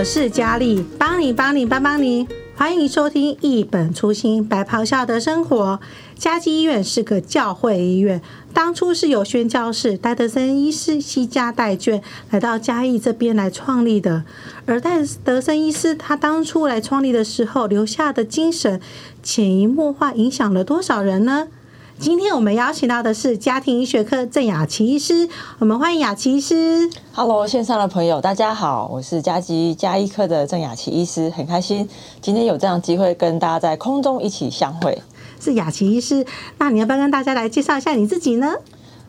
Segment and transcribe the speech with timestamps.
[0.00, 2.26] 我是佳丽，帮你帮你帮帮你，
[2.56, 5.78] 欢迎收听一本初心白袍下的生活。
[6.16, 8.22] 嘉基医院是个教会医院，
[8.54, 12.00] 当初是由宣教士戴德森医师携家带眷
[12.30, 14.24] 来到嘉义这边来创立的。
[14.64, 18.80] 而戴德森医师他当初来创立的时候留下的精神，
[19.22, 21.48] 潜移默化影响了多少人呢？
[22.00, 26.88] 今天我们邀请到的是家庭医学科郑雅琪医师，我们欢迎雅琪医师。
[27.12, 31.86] Hello，线上的朋友，大家好，我是嘉基家医科的郑雅琪医师，很开心
[32.22, 34.98] 今天有这样机会跟大家在空中一起相会。
[35.38, 36.24] 是雅琪医师，
[36.56, 38.54] 那你要不要跟大家来介绍一下你自己呢？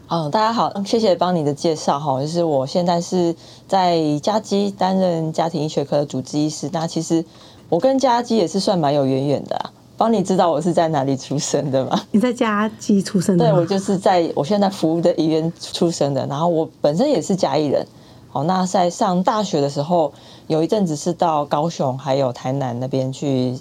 [0.09, 3.33] 嗯，大家好，谢谢帮你的介绍哈，就是我现在是
[3.69, 7.23] 在嘉基担任家庭医学科的主治医师，那其实
[7.69, 9.71] 我跟嘉基也是算蛮有渊源的啊。
[10.01, 12.01] 帮你知道我是在哪里出生的吗？
[12.09, 13.45] 你在嘉基出生的？
[13.45, 16.25] 对，我就是在我现在服务的医院出生的。
[16.25, 17.85] 然后我本身也是嘉义人。
[18.27, 20.11] 好，那在上大学的时候，
[20.47, 23.55] 有一阵子是到高雄还有台南那边去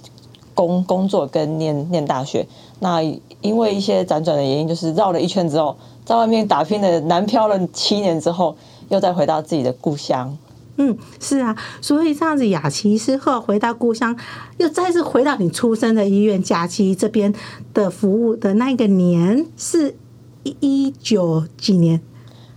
[0.55, 2.43] 工工作跟念念大学。
[2.79, 3.03] 那
[3.41, 8.55] 因为一些辗转的原因，就是绕了一圈之后，在外面打拼的南漂了七年之后，
[8.89, 10.35] 又再回到自己的故乡。
[10.83, 14.17] 嗯，是啊，所以这样子，雅琪之后回到故乡，
[14.57, 17.31] 又再次回到你出生的医院假期这边
[17.71, 19.95] 的服务的那个年是
[20.41, 22.01] 一一九几年，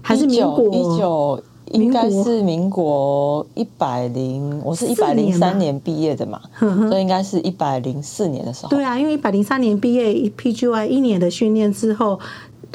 [0.00, 0.68] 还是民国？
[0.74, 6.40] 一九应该是民国一百零，我是一百零三年毕业的嘛，
[6.88, 8.70] 所以应该是一百零四年的时候。
[8.70, 10.06] 对啊，因为一百零三年毕业
[10.38, 12.18] ，PGY 一年的训练之后。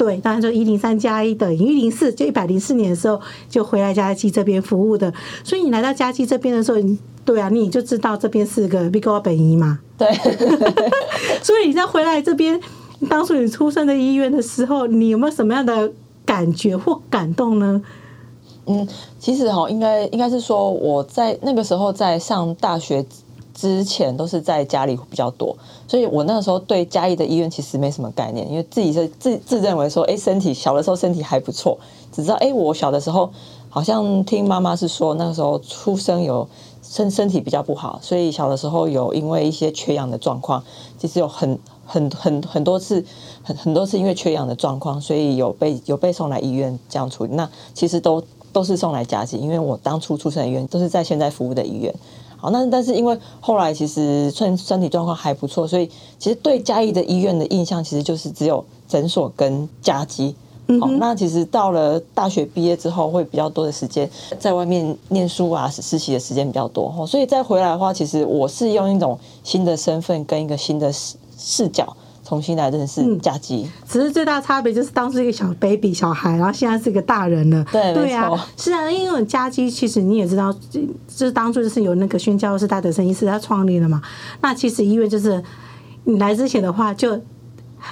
[0.00, 3.20] 对，当然就一零三加一等于一零四，就一百零四年的时候
[3.50, 5.12] 就回来嘉基这边服务的。
[5.44, 6.78] 所以你来到嘉基这边的时候，
[7.22, 9.78] 对啊，你就知道这边是个 Big O 本医嘛。
[9.98, 10.10] 对。
[11.44, 12.58] 所以你在回来这边，
[13.10, 15.92] 当初你出生的医院的时候，你有没有什么样的
[16.24, 17.82] 感觉或感动呢？
[18.64, 23.04] 嗯，其实哈，应该应该是说我在那个时候在上大学。
[23.60, 25.54] 之前都是在家里比较多，
[25.86, 31.76] 所以我那个时候对嘉义的医院其实没什么概念，因为自己是自自认为说，哎，身体小的时候身体还不错，
[32.10, 33.28] 只知道哎，我小的时候
[33.68, 36.48] 好像听妈妈是说，那个时候出生有
[36.82, 40.64] 身身体比较不好，所以小的时候有因为一些缺氧的状况，
[40.96, 43.04] 其实有很很很很多次
[43.42, 47.34] 很很多次因为缺氧的状况，所以有被有被送来医院这样处理。
[47.34, 48.22] 那其实都
[48.54, 51.94] 都是送来嘉基，因为我当初出生的医院都是在现在服务的医院。
[52.40, 60.34] 好，那但是因为后来其实身身体状况还不错，所以其实对嘉义的医院的印象其实就是只有诊所跟家基。
[60.80, 64.08] 好，那其实到了大学毕业之后，会比较多的时间
[64.38, 67.04] 在外面念书啊，实习的时间比较多。
[67.06, 71.96] 所以再回来的话，其实我是用一种新的身份跟一个新的视视角。
[72.30, 77.66] 重新来认识嘉基，嗯，只是最大差别就是当时一个小 baby 小孩，然后现在是一个大人了。
[77.72, 84.00] 对，对啊，是啊，因为嘉基其实你也知道，就是当初就是有那个宣教士戴德生医师他创立的嘛。
[84.42, 85.42] 那其实医院就是
[86.04, 87.22] 你来之前的话就，就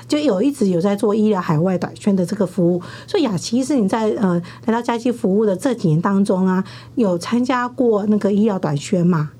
[0.06, 2.80] 就有一直有在做医疗海外短宣的这个服务。
[3.08, 6.62] 所以雅琪是你在呃来到嘉基服务的这几年当中啊，
[6.94, 9.30] 有参加过那个医疗短宣吗？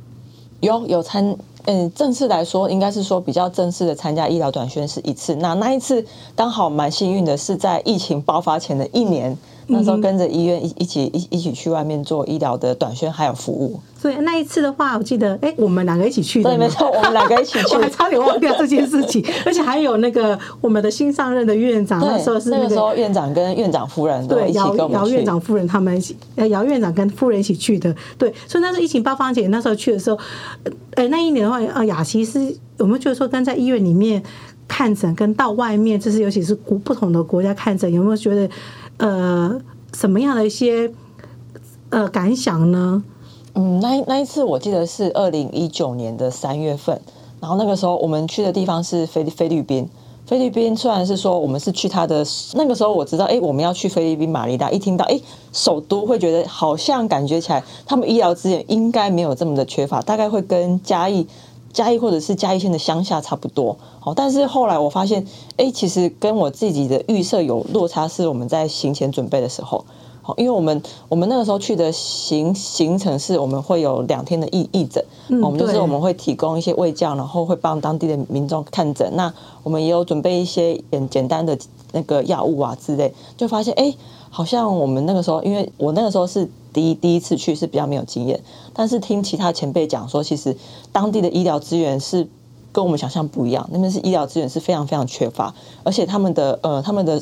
[0.58, 1.36] 有有参。
[1.70, 5.34] 嗯，正式来说，应该是说比较正式的参加医疗短宣是一次。
[5.34, 6.02] 那那一次
[6.34, 9.36] 刚好蛮幸运的，是在疫情爆发前的一年。
[9.70, 30.18] 那时候跟着医院一一起一一起去外面做医疗的短宣还有服务，所以那一次的话，我记得哎，我们两个一起去的，对，没错， 我们两个一起去，我还差点忘掉这件事情， 而且还有那个我们的新上任的院长，那时候是那个时候院长跟院长夫人对，姚姚院长夫人他们一起，呃，姚院长跟夫人一起去的，对，所以那时候疫情爆发前那时候去的时候，
[30.94, 32.40] 呃，那一年的话，呃，雅琪是
[32.78, 34.22] 有没有觉得说跟在医院里面
[34.66, 38.48] 看诊，跟到外面，就是尤其是国不同的国家看诊，有没有觉得
[38.98, 39.60] 呃？
[39.94, 40.92] 什么样的一些
[41.88, 43.02] 呃感想呢？
[43.54, 47.00] 嗯，那那一次我记得是二零一九年的三月份，
[47.40, 49.88] 然后那个时候我们去的地方是菲菲律宾。
[50.26, 52.22] 菲律宾虽然是说我们是去他的
[52.52, 55.18] 那个时候，我知道哎，我们要去菲律宾马尼拉，一听到哎
[55.54, 61.26] 首都，会觉得好像感觉起来他们医疗资源应该没有这么的缺乏，大概会跟嘉义
[61.72, 63.76] 嘉义或者是嘉义县的乡下差不多。
[64.00, 65.26] 好，但是后来我发现，
[65.56, 69.84] 哎，其实跟我自己的预设有落差，是我们在行前准备的时候。
[70.28, 75.02] 好，因为我们我们那个时候去的行行程是，我们会有两天的义义诊，
[75.42, 79.10] 我们就是我们会提供一些胃教，然后会帮当地的民众看诊。
[79.16, 79.32] 那
[79.62, 81.56] 我们也有准备一些简简单的
[81.92, 83.94] 那个药物啊之类，就发现，哎，
[84.28, 88.38] 好像我们那个时候，因为我那个时候是第一第一次去，是比较没有经验，
[88.74, 90.54] 但是听其他前辈讲说，其实
[90.92, 92.28] 当地的医疗资源是。
[92.70, 95.52] 跟我们想象不一样，那边是医疗资源是非常非常缺乏，
[95.82, 97.20] 而且他们的呃他们的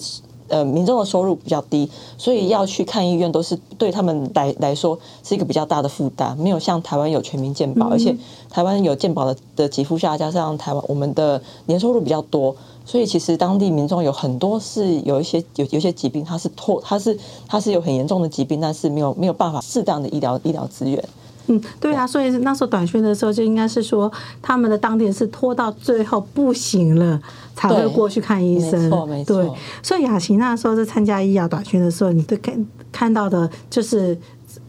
[0.49, 8.17] 呃民众的收入比较低，所以要去看医院都是对他们来来说是一个比较大的负担，没有像台湾有全民健保，而且
[8.51, 12.55] 台湾有健保的的给付下，加上台湾我们的年收入比较多，
[12.85, 21.03] 所以其实当地民众有很多是有一些有有些疾病，它是拖，它是它是有很严重的疾病，但是没有没有办法适当的医疗医疗资源。
[21.49, 24.11] 嗯，对啊，所以那时候短宣的时候就应该是说，
[24.43, 27.21] 他们的当地人是拖到最后不行了
[27.55, 28.81] 才会过去看医生。
[28.83, 29.37] 没错，没错。
[29.37, 29.53] 对，
[29.83, 34.19] 所以雅琪那时候在参加医疗短宣的时候，你都看看到的就是，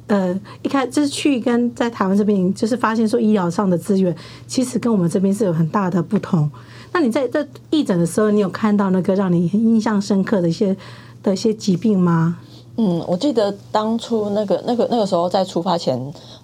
[0.06, 4.16] 呃，一开就是去跟在台湾这边，就是发现说医疗上的资源
[4.46, 6.48] 其实跟我们这边是有很大的不同。
[6.94, 10.78] 那你在这义诊的时候，你有看到那个让你印象深刻的一些
[11.24, 12.38] 的一些疾病吗？
[12.80, 16.00] 嗯，我记得当初那个那个那个时候在出发前。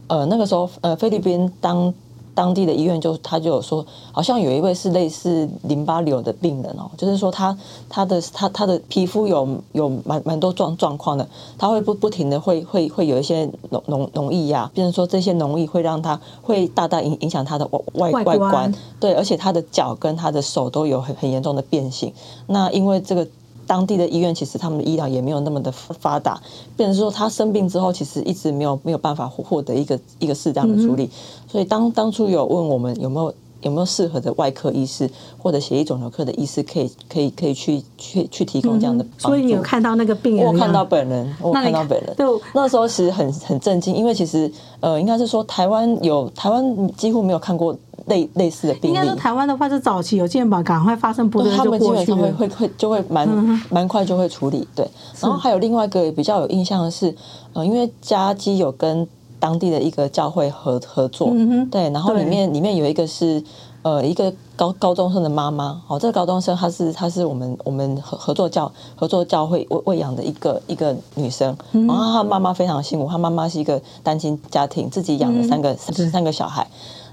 [0.08, 1.94] 呃，那个时候，呃，菲律宾当
[2.36, 7.56] 当地的医院就他就有说，好像有一位是类似淋巴瘤的病人哦，就是说他
[7.88, 11.28] 他的他他的皮肤有有蛮蛮多状状况的，
[11.58, 22.12] 他会不不停的会会会有一些脓脓脓液呀，变成说这些脓液会让他会大大影影响他的外外外观，对，而且他的脚跟他的手都有很很严重的变形，
[22.48, 23.28] 那因为这个。
[23.65, 26.42] 当地的医院其实他们的医疗也没有那么的发达，
[26.75, 31.10] 变成说他生病之后，其实一直没有没有办法获得一个一个适当的处理。
[31.48, 33.33] 所以当当初有问我们有没有
[33.63, 39.27] 有没有适合的外科医师或者血液肿瘤科的医师，可以可以可以去去去提供这样的帮助。
[39.30, 40.45] 所以你有看到那个病人？
[40.45, 42.13] 我看到本人，我看到本人。
[42.15, 47.75] 对，那时候其实很很震惊，因为其实呃，应该是说台湾有台湾几乎没有看过。
[48.07, 53.25] 类类似的病例，应该说台湾的话是早期有健保，赶快发生不对，他们基本上会会会就会蛮
[53.69, 54.68] 蛮快就会处理。
[54.75, 54.86] 对，
[55.21, 57.15] 然后还有另外一个比较有印象的是，
[57.54, 59.07] 呃，因为家基有跟
[59.44, 61.28] 当地的一个教会合合作，
[61.69, 63.44] 对，然后里面里面有一个是
[63.81, 76.66] 呃一个高高中生的妈妈，哦，这个高中生她是她是我们我们合合作教合作教会喂喂养的一个一个女生，然后她妈妈非常辛苦，她妈妈是一个单亲家庭，自己养了三个三个小孩。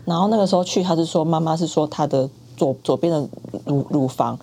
[0.05, 3.29] 然后那个时候去，她是说妈妈是说她的左左边的
[3.65, 4.39] 乳乳房，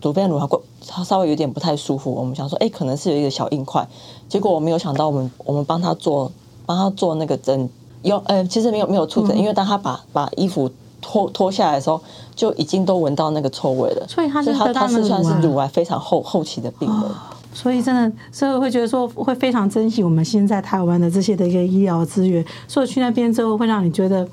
[0.00, 2.12] 左边的乳房过，她稍微有点不太舒服。
[2.12, 3.86] 我们想说，哎，可能是有一个小硬块。
[4.28, 6.32] 结果我没有想到，我们我们帮她做
[6.68, 7.66] 帮他做那个针，
[8.02, 10.70] 有呃，其实没有没有触诊，因为当他把把衣服
[11.00, 11.98] 脱脱下来的时候，
[12.36, 14.06] 就已经都闻到那个臭味了。
[14.06, 17.10] 所以他是他他是算是乳癌非常后后期的病人。
[17.54, 22.44] 所以真的，所以会觉得说会非常珍惜我们现在台湾的这些的一个医疗资源。
[22.68, 24.28] 所以去那边之后，会让你觉得。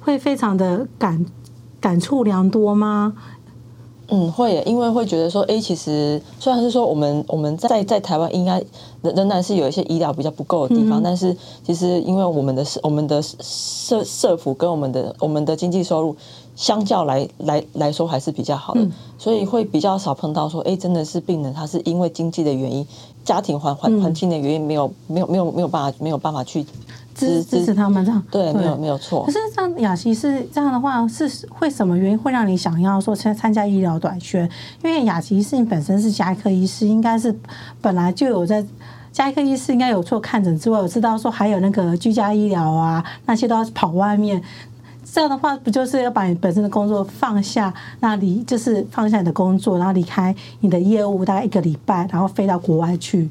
[0.00, 1.26] 会非常的感
[1.80, 3.12] 感触良多吗？
[4.10, 8.62] 嗯，会，因为会觉得说，哎，其实虽然是说我们我们在在台湾应该
[9.02, 16.16] 仍然是有一些医疗比较不够的地方，嗯、但是其实因为我们的我们的社社福跟我们的我们的经济收入
[16.56, 22.86] 相较来来来说还是比较好的，嗯、所以会比较少碰到说，哎，真的是病人他是因为经济的原因、
[23.24, 26.64] 家庭环环环境的原因没有没有没有没有办法没有办法去。
[27.18, 29.24] 支支持他们这样，对，没有没有错。
[29.26, 34.48] 可是像雅琪是这样的话，是会什么原因会让你想要说参参加医疗短缺？
[34.84, 37.36] 因为雅琪是你本身是加医科医师，应该是
[37.80, 38.64] 本来就有在
[39.10, 44.40] 加医科医师应该有做看诊之外，我知道说还有那个居家医疗啊，那些都要跑外面。
[45.10, 47.72] 这样的话，不就是要把你本身的工作放下？
[48.00, 53.28] 那离就是放下你的工作，然后离开你的业务大概一个礼拜，然后飞到国外去。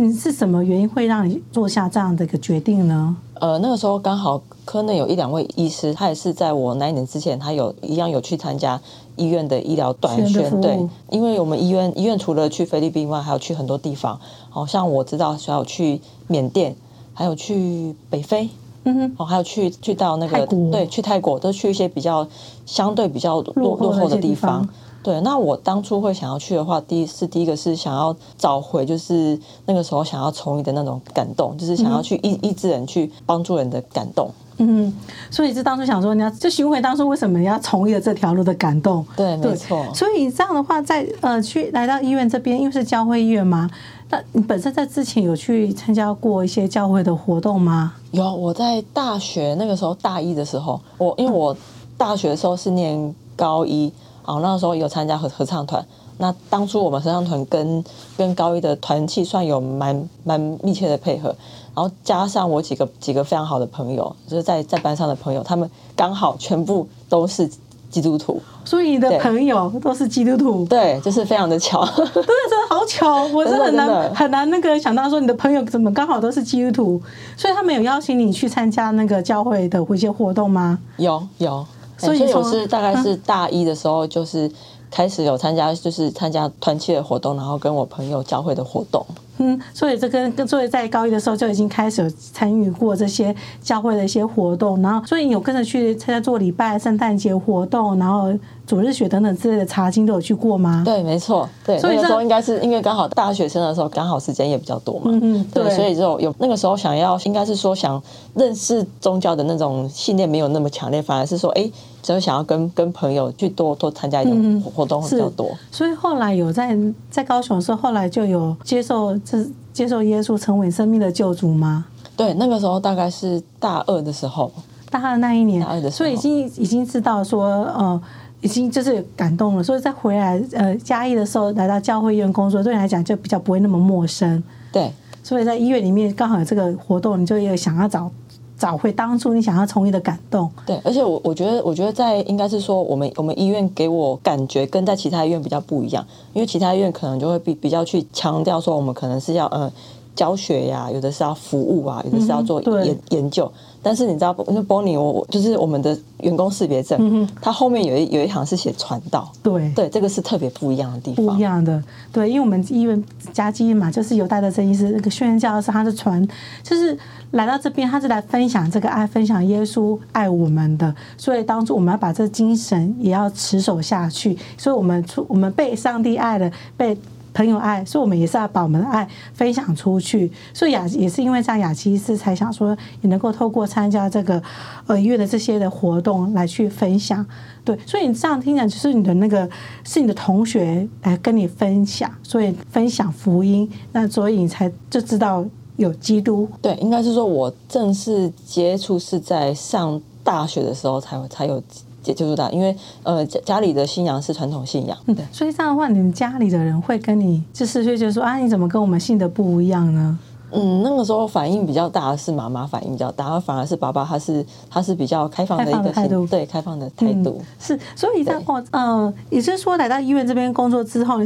[0.00, 3.16] 你是什么原因会让你做下这样的一个决定呢？
[3.34, 8.80] 呃，那个时候刚好科内有一两位医师，他也是在我那一年之前，他有一样有去参加
[9.16, 10.60] 医院的医疗短宣。
[10.60, 10.78] 对，
[11.10, 14.16] 因为我们医院医院除了去菲律宾外，还有去很多地方，
[14.50, 16.76] 好像我知道还有去缅甸，
[17.12, 18.48] 还有去北非，
[18.84, 22.24] 嗯哼，哦，还有去去到那个对，去泰国，都去一些比较
[22.64, 24.64] 相对比较落落后的地方。
[25.08, 34.30] 对，那我当初会想要去的话，第一是第一个是想要找回，就是那个时候想要从医的那种感动，就是想要去医医治人、去帮助人的感动。
[34.58, 34.92] 嗯，
[35.30, 39.02] 所以是当初想说，你要就寻回当初为什么你要从医的这条路的感动。
[39.16, 39.82] 对，没错。
[39.94, 43.70] 所以这样的话在，在呃去来到医院这边，因为是教会医院嘛，
[44.10, 47.94] 那你本身在之前有去参加过一些教会的活动吗？
[48.10, 51.56] 有，我在大学那个时候大一的时候，我因为我
[51.96, 53.90] 大学的时候是念高一。
[54.28, 55.82] 哦，那个时候有参加合合唱团。
[56.18, 57.82] 那当初我们合唱团跟
[58.14, 61.34] 跟高一的团契算有蛮蛮密切的配合，
[61.74, 67.48] 然后加上我几个几个非常好的朋友，就是在在班上的朋友，他们刚好全部都是
[67.88, 68.38] 基督徒。
[68.66, 70.66] 所以你的朋友都是基督徒？
[70.66, 71.82] 对，就是非常的巧。
[71.96, 77.02] 对，真的好巧，我真的很难很难那个想到说你的朋友怎么刚好都是基督徒，
[77.34, 80.78] 所以他们有邀请你去参加那个教会的一些活动吗？
[80.98, 81.64] 有有。
[81.98, 84.50] 所以我是大概是大一的时候，就是
[84.90, 89.04] 开始有参加，就是参加团契的活动，然后跟我朋友教会的活动。
[89.40, 98.32] 嗯，所以这跟跟所以在高一的时候就已经开始有参与过这些教会的一些活动，然后所以你有跟着去参加做礼拜、圣诞节活动，然后
[98.68, 100.82] 主日学等等之类的查经都有去过吗？
[100.84, 108.00] 对，没错，对，所以那个时候应该是因为刚好大学生的时候刚好时间也比较多嘛，嗯嗯，对，所以就有那个时候想要应该是说想
[108.34, 111.68] 认识宗教的那种信念没有那么强烈，反而是说哎。
[112.00, 116.74] 只有想要跟跟朋友去多多参加一种活动会比较多，嗯，所以后来有在
[117.10, 119.44] 在高雄的时候，后来就有接受这
[119.74, 121.84] 接受耶稣成为生命的救主吗？
[122.16, 124.50] 对，那个时候大概是大二的时候，
[124.88, 127.44] 大二那一年，所以已经已经知道说，
[127.76, 128.00] 呃，
[128.40, 134.42] 已经就是感动了，所以再回来呃嘉义的时候，来到教会医院工作，对你来讲就比较不会那么陌生。
[134.72, 134.90] 对，
[135.22, 138.10] 所以在医院里面刚好有这个活动，你就也想要找。
[138.58, 140.50] 找回当初你想要从医的感动。
[140.66, 149.70] 对，而且我我觉得，我觉得在应该是说，我们我们医院给我感觉跟在其他医院比较不一样，因为其他医院可能就会比比较去强调说，我们可能是要呃
[150.18, 153.50] 教学呀，有的是要服务啊，有的是要做研、嗯、研究。
[153.80, 161.80] 但是你知道，那 Bonnie 我就是我们的员工识别证，嗯、它后面有一有一行是写传道，对对，这个是特别不一样的地方，不一样的，
[162.12, 163.00] 对，因为我们医院
[163.32, 166.26] 加基嘛，就是有戴德生医师那个宣教师，他是传，
[166.64, 166.98] 就是
[167.30, 176.98] 来到这边，他是来分享这个爱，分享耶稣爱我们的，所以当初我们要把这精神也要持守下去，所以我们出我们被上帝爱的被。
[177.32, 180.30] 朋友爱，所以我们也是要把我们的爱分享出去。
[180.52, 184.42] 所以雅也是因为这样，雅琪医师才想说，也能够透过参加这个
[184.86, 187.24] 呃医院的这些的活动来去分享。
[187.64, 189.48] 对，所以你这样听讲，就是你的那个
[189.84, 195.44] 是你的同学来跟你分享，所以分享福音，那所以你才就知道
[195.76, 196.48] 有基督。
[196.62, 201.62] 对，应该是说我正式接触是在上大学的时候才才有。
[202.04, 210.18] 也就是的，因为呃家家里的信仰是传统信仰，对，所以这样的话，你们家里的人会跟你就是就觉得说啊，你怎么跟我们信的不一样呢？
[210.50, 217.78] 嗯，那个时候反应比较大的是妈妈反应比较大，而反而是爸爸他是他是比较开放的一个态度，对，开放的态度、嗯、是。
[217.94, 221.20] 所以在过呃，也就是说来到医院这边工作之后，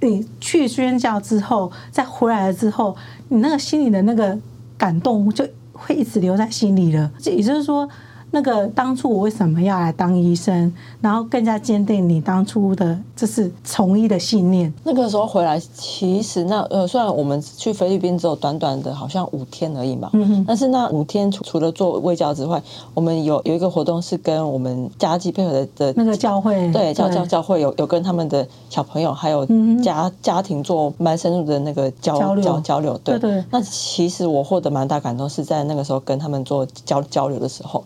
[0.00, 2.96] 你去宣教之后，再回来了之后，
[3.28, 4.36] 你那个心里的那个
[4.76, 7.08] 感动就会一直留在心里了。
[7.20, 7.88] 这也就是说。
[8.34, 14.74] 那个当初我为什么要来当医生，然后更加坚定你当初的这是从医的信念。
[14.82, 22.60] 那个时候回来，其实那呃，虽然我们去菲律宾只有短短的好像五天而已嘛，嗯哼，但是那五天除除了做卫教之外，
[22.92, 29.46] 我们有有一个活动是跟我们嘉基配合的的那个教会，对教教教会有有跟他们的小朋友还有
[29.80, 33.44] 家家庭做蛮深入的那个交交流交流，对对，对。
[33.52, 37.84] 那其实我获得蛮大感动，是在那个时候跟他们做交交流的时候。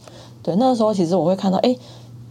[0.49, 1.77] 对，那个时候其实我会看到，哎，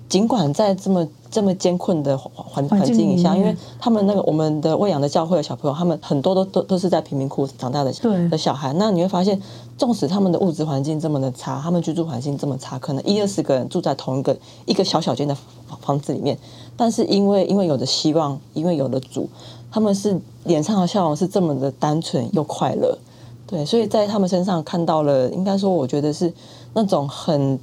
[0.09, 7.93] 尽管在这么这么艰困的环环境下，因为他们那个我们的喂养的教会的小朋友，他们很多都都都是在贫民窟长大的
[8.31, 8.73] 的小孩。
[8.73, 9.39] 那你会发现，
[9.77, 15.37] 纵使他们的物质环境这么的差，他们居住环境这么差，可能一二十个人住在同一个一个小小间的
[15.81, 16.35] 房子里面，
[16.75, 19.29] 但是因为因为有的希望，因为有的主，
[19.69, 22.97] 他们是脸上的笑容是这么的单纯又快乐。
[23.45, 26.33] 对，所以在他们身上看到了，应该说，我觉得是
[26.73, 27.59] 那种很。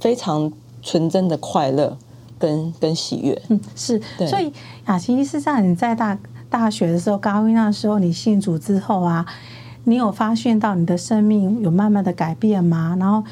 [0.00, 0.50] 非常
[0.82, 1.96] 纯真的快乐
[2.38, 4.52] 跟跟喜悦，嗯，是，所以
[4.86, 9.26] 雅琪是在你在大大学的时候，高一那时候，你信主之后啊，
[9.84, 12.96] 你有发现到你的生命有慢慢的改变吗？
[12.98, 13.22] 然后，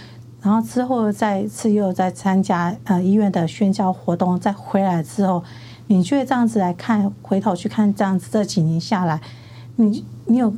[0.42, 5.42] 然后之后再次又在参加呃医院的宣教活动，再回来之后，
[5.86, 9.20] 你觉得这样子来看，回头去看这样子这几年下来，
[9.76, 10.52] 你你有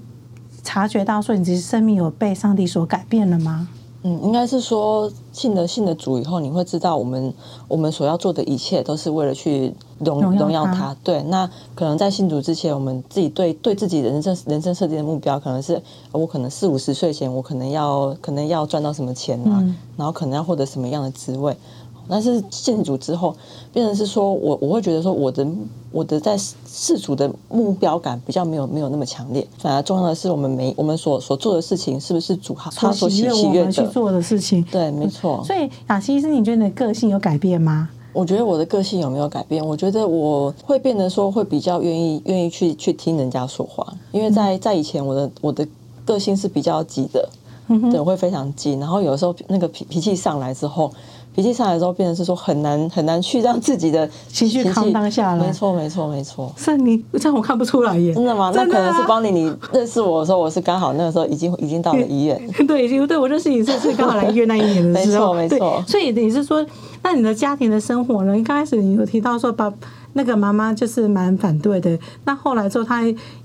[0.65, 3.69] 察觉到说你自己生命有被上帝所改变了吗？
[4.03, 7.35] 嗯，应该是说信了信了主以后，你会知道我们
[7.69, 10.97] 我们所要做的一切都是为了去荣荣耀他。
[11.05, 15.81] 对，那可能在信主之前，我们自己对对自己人生人生设定的目标，可能是
[16.13, 21.55] 我可能四五十岁前，我可能要可能要赚到什么钱啊，嗯、然后可能要获得什么样的职位。
[22.11, 23.35] 但是信主之后，
[23.73, 25.47] 变成是说我我会觉得说我的
[25.93, 34.63] 我的在世俗的目标感比较没有没有那么强烈，反而重要的是我们每我们所所做的事情是不是主他所喜喜悦的去做的事情？
[34.71, 35.43] 对，没错。
[35.45, 37.89] 所以雅西是，你觉得你的个性有改变吗？
[38.13, 39.65] 我觉得我的个性有没有改变？
[39.65, 45.67] 我觉得我会变得说会比较愿意愿意去去听人家说话，因为在在以前我的我的
[46.05, 47.29] 个性是比较急的，
[47.91, 50.91] 对，我会非常急，然后有时候那个脾脾气上来之后。
[51.33, 55.47] 脾气上来之后，变成是说很难很难去让自己的 情绪扛当下来。
[55.47, 56.53] 没错，没错，没错。
[56.57, 58.13] 是你这样我看不出来耶。
[58.13, 58.51] 真的吗？
[58.53, 59.31] 那可能是帮你。
[59.31, 62.37] 你认识我的时候，我是刚好那个时候已经已经到了医院。
[62.67, 65.33] 对，已经对我认识你是是刚好来医院那一年的时候。
[65.33, 65.85] 没错，没错。
[65.87, 66.67] 所以你是说，
[67.05, 68.37] 那你的家庭的生活呢？
[68.37, 69.73] 一开始你有提到说，爸
[70.15, 71.97] 那个妈妈就是蛮反对的。
[72.25, 73.03] 那后来之后，他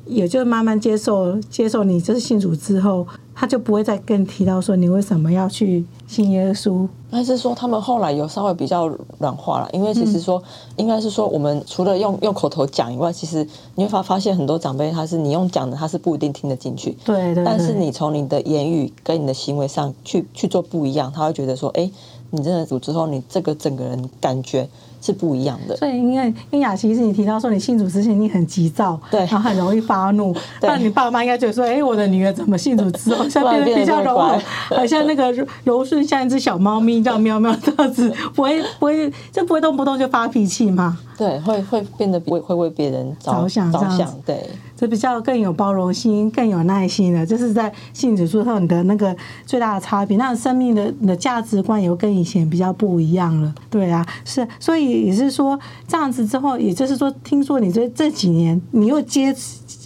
[0.08, 3.06] 也就慢慢接受接受你，就是信主之后，
[3.36, 6.88] 他就不会再跟你提到说你为什么要去信耶稣。
[7.12, 8.88] 但是说他们后来有稍微比较
[9.20, 10.42] 软化了，因为其实说
[10.76, 16.92] 应该是说我们除了用用口头讲以外，其实你会发发现很多长辈他是你用讲的，他是不一定听得进去。
[17.06, 17.46] 对，对对。
[17.46, 21.90] 但是你从你的言语跟你的行为上去去做不一样，他会觉得说，哎，
[22.36, 24.68] 你真的主之后，你这个整个人感觉。
[25.02, 34.42] 是不一样的，所以因为因为雅琪是你提到说你信主之前你很急躁，对，然后很容易发怒， 那你爸妈应该觉得说，哎，我的女儿怎么信主之后， 像变得比较柔和，
[34.76, 35.32] 好像那个
[35.64, 40.98] 柔顺像一只小猫咪这样喵喵这样子，不会不会就不会动不动就发脾气嘛？
[41.16, 44.50] 对，会会变得会会为别人着，着想着想，对。
[44.76, 49.16] 这比较更有包容心，更有耐心的，这是在信主之后你的那个
[49.46, 50.18] 最大的差别。
[50.18, 59.36] 那生命的你的价值观也跟以前比较不一样了，对啊，是，所以也是说这样子之后，也就是说，听说你这这几年你又接。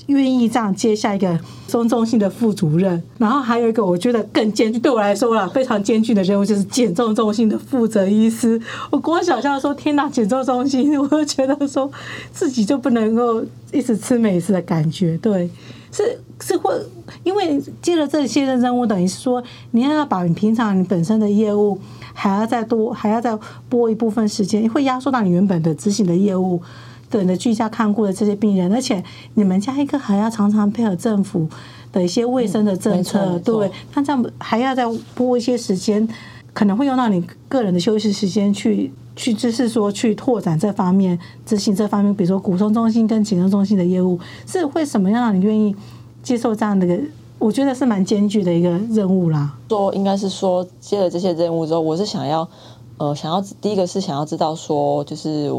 [0.08, 8.60] 愿意这样接下一个中中心的副主任，然后还有一个我觉得更艰巨，对我来说啦，非常艰巨的任务就是减重中心的负责医师。
[8.90, 11.92] 我光想象说，天哪，减重中心，我就觉得说
[12.32, 15.18] 自己就不能够一直吃美食的感觉。
[15.18, 15.50] 对，
[15.92, 16.74] 是是会
[17.24, 21.80] 因为接了这些的任务，等于是说你要把你平常你本身的业务
[22.14, 26.62] 还要再多，还要再拨一部分时间，会压缩到你原本的执行的业务。
[27.12, 31.50] 对你的居家看顾的这些病人，而且你们家一个还要常常配合政府
[31.92, 34.86] 的一些卫生的政策，嗯、对，那这样还要再
[35.16, 36.08] 拨一些时间，
[36.54, 45.76] 可能会用到你个人的休息时间去去，就是说去拓展这方面执行这方面，比如说骨松中心跟减重中心的业务，是会什么样让你愿意
[46.24, 47.00] 接受这样的一个？
[47.38, 49.56] 我觉得是蛮艰巨的一个任务啦。
[49.70, 52.48] 说应该是说接了这些任务之后，我是想要
[52.98, 55.52] 呃想要第一个是想要知道说就是。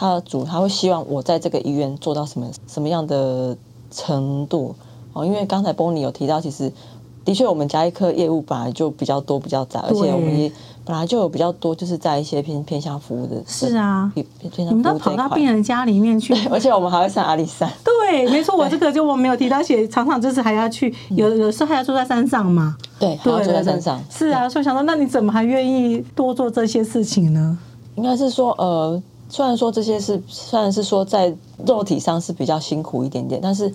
[0.00, 3.56] 他的主他会希望我在这个医院做到什么什么样的
[3.90, 4.72] 程度
[5.12, 5.26] 哦？
[5.26, 6.72] 因为刚才 Bonnie 有提到，其实
[7.28, 10.50] 的确我们家一科业务本来就比较多、比较杂，而且我们也
[10.82, 13.36] 本来就有比较多，就是在一些偏偏向服务的。
[13.46, 14.10] 是啊，
[14.56, 17.70] 你们都跑到病人家里面去， 而且我们还会上阿里山。
[17.84, 22.74] 对，没错，我这个就我没有提到，写常常就是还要去，有有时候还要住在山上嘛。
[22.98, 24.02] 对，还要住在山上。
[24.08, 27.58] 是啊，所以想说，那你怎么还愿意多做这些事情呢？
[27.96, 29.02] 应该是说，呃。
[29.30, 31.30] 虽然说这些是，虽然是说在
[31.66, 33.70] 肉体上是比较辛苦一点点，但是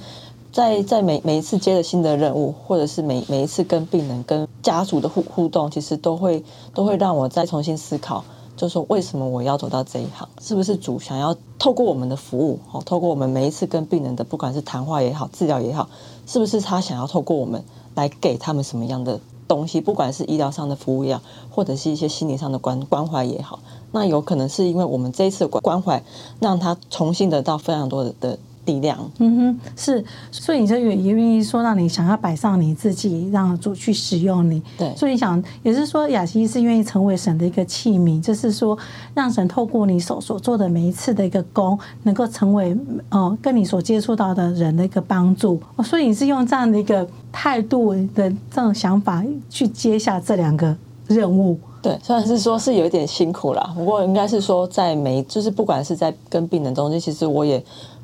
[0.53, 6.43] 在在每每一次接了新的任务，或者是每每一次跟病人、跟家属的互互动，其实都会
[6.75, 8.23] 都会让我再重新思考，
[8.55, 10.29] 就说为什么我要走到这一行？
[10.39, 15.89] 是不是主想要透过我们的服务，哦，透过我们每一次跟病人的，不管是谈话也好，治疗也好，
[16.27, 17.63] 是不是他想要透过我们
[17.95, 19.81] 来给他们什么样的东西？
[19.81, 23.57] 不管是医疗上的服务也好，或者是一些心理上的关关怀也好。
[23.91, 26.03] 那有可能是因为我们这一次的关关怀，
[26.39, 28.97] 让他重新得到非常多的的力量。
[29.19, 34.61] 嗯哼，是，所以你就也也愿意说，让你想要摆上你自己，让主去使用你。
[34.77, 38.77] 对，所以你想也是说，雅琪是愿意成为神的一个器皿，就是说，
[39.13, 42.77] 让神透过你手所做的每一次的一个工，能够成为
[43.09, 45.61] 呃跟你所接触到的人的一个帮助。
[45.83, 50.75] 所以你是用这样的一个态度的这种想法去接下这两个
[51.07, 51.57] 任务。
[51.81, 57.61] 对，虽然是说是有一点辛苦啦，不过应该是说在每就是不管是在跟病人中间，其实我也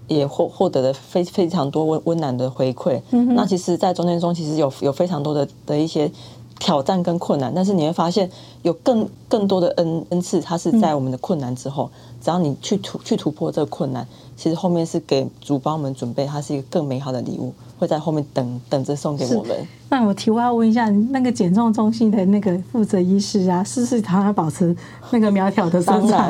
[0.10, 3.02] 也获获得了非非常多温温暖的回馈。
[3.12, 6.12] 嗯，那其实，在中间中其实有有非常多的的一些
[6.60, 8.30] 挑战跟困难，但是你会发现
[8.64, 11.90] 有更更多的恩恩赐，它是在我们的困难之后，
[12.22, 17.54] 只要你去突去突破这个困难，其实后面是给主帮我们准备，它是一个更美好的礼物。
[17.80, 19.56] 会在后面等等着送给我们。
[19.88, 24.76] 那我题外问一下，那个减重中心的那个负责医师啊，是不是常常保持
[25.12, 26.30] 那个苗条的身材？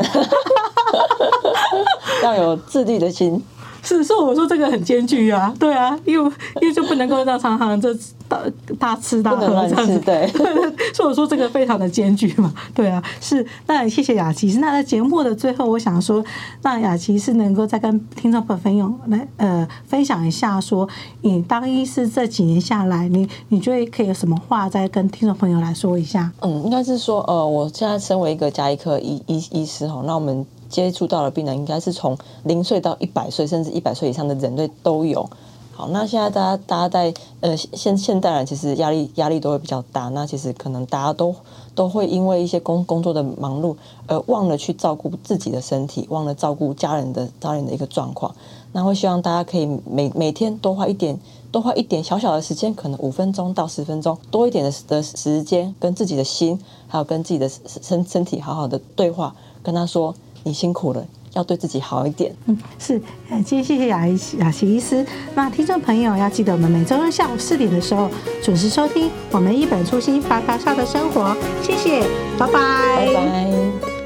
[2.21, 3.43] 要有自律的心。
[3.89, 7.91] 是，所以我说这个很艰巨啊，对啊，因为因为就不能够让常常就
[8.27, 8.39] 大
[8.77, 10.27] 大吃大喝这样子，对，
[10.93, 13.43] 所以我说这个非常的艰巨嘛，对啊，是。
[13.65, 16.23] 那谢谢雅琪，那在节目的最后，我想说，
[16.61, 20.87] 那雅琪是能够再跟听众朋友来呃分享一下，说
[21.21, 26.31] 你当医师这几年下来，你你觉得可以有什么话再跟听众朋友来说一下？
[26.41, 30.45] 嗯，应该是说呃，我现在身为一个家医科医医医师哈，那我们。
[30.69, 35.29] 接触到的病人应该是从零岁到一百岁，甚至一百岁以上的人类都有。
[35.73, 41.33] 好，那现在大家大家在呃现现代人其实压力压力都会比较大，那其实可能大家都
[41.73, 43.73] 都会因为一些工工作的忙碌
[44.05, 48.35] 而忘了去照顾自己的身体，忘了照顾家人的家人的一个状况。
[48.73, 51.17] 那会希望大家可以每每天多花一点
[51.49, 57.49] 多花一点小小的时间，可能五分钟到十分钟多一点的的时间，跟自己的心还有跟自己的
[57.81, 60.13] 身身体好好的对话，跟他说。
[60.43, 62.33] 你辛苦了，要对自己好一点。
[62.45, 64.07] 嗯，是，呃，今天谢谢雅
[64.39, 65.05] 雅琪医师。
[65.35, 68.09] 那听众朋友要记得，我们每周日下午四点的时候
[68.41, 71.35] 准时收听我们一本初心发发笑的生活。
[71.61, 72.01] 谢谢，
[72.37, 73.98] 拜拜，拜拜。